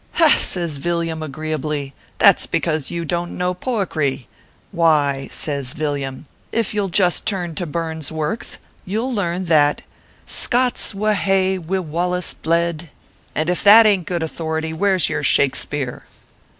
[0.13, 4.25] "Ha!" says Villiam, agreeably," that s because you don t know poickry.
[4.71, 9.83] Why," says Villiam, "if you ll just turn to Burns works, you ll learn that"
[10.25, 12.89] Scot s wha ha e wi Wallace bled,
[13.35, 16.03] and if that ain t good authority, where s your Shaks peare